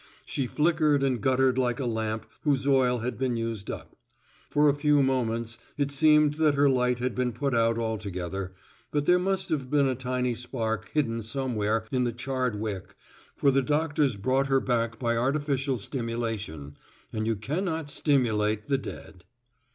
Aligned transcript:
She 0.25 0.47
flickered 0.47 1.03
and 1.03 1.21
guttered 1.21 1.59
like 1.59 1.79
a 1.79 1.85
lamp 1.85 2.25
whose 2.41 2.65
oil 2.65 2.97
has 3.01 3.11
been 3.11 3.37
used 3.37 3.69
up. 3.69 3.95
For 4.49 4.67
a 4.67 4.73
few 4.73 5.03
moments 5.03 5.59
it 5.77 5.91
seemed 5.91 6.33
that 6.39 6.55
her 6.55 6.67
light 6.67 6.97
had 6.97 7.13
been 7.13 7.31
put 7.33 7.53
out 7.53 7.77
altogether, 7.77 8.55
but 8.89 9.05
there 9.05 9.19
must 9.19 9.49
have 9.49 9.69
been 9.69 9.87
a 9.87 9.93
tiny 9.93 10.33
spark 10.33 10.89
hidden 10.91 11.21
somewhere 11.21 11.85
in 11.91 12.03
the 12.03 12.11
charred 12.11 12.59
wick, 12.59 12.95
for 13.35 13.51
the 13.51 13.61
doctors 13.61 14.15
brought 14.15 14.47
her 14.47 14.59
back 14.59 14.97
by 14.97 15.15
artificial 15.15 15.77
stimulation, 15.77 16.77
and 17.13 17.27
you 17.27 17.35
can 17.35 17.63
not 17.63 17.87
stimulate 17.87 18.69
the 18.69 18.79
dead. 18.79 19.23